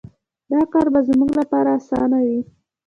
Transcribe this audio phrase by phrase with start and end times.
[0.51, 2.39] دا کار به زما لپاره اسانه وي